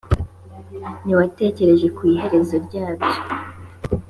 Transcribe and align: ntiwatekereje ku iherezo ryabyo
ntiwatekereje 1.03 1.87
ku 1.95 2.01
iherezo 2.13 2.55
ryabyo 2.65 3.11